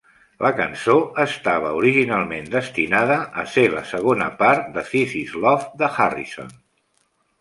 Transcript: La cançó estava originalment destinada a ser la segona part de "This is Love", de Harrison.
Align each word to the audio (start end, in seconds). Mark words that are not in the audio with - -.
La 0.43 0.49
cançó 0.59 0.95
estava 1.23 1.73
originalment 1.81 2.49
destinada 2.55 3.17
a 3.43 3.45
ser 3.57 3.67
la 3.75 3.83
segona 3.91 4.31
part 4.41 4.73
de 4.79 4.85
"This 4.89 5.15
is 5.21 5.37
Love", 5.45 5.69
de 5.83 5.95
Harrison. 5.99 6.51